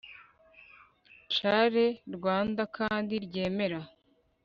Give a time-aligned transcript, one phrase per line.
[1.35, 1.83] CARE
[2.15, 3.81] RWANDA KANDI RYEMERA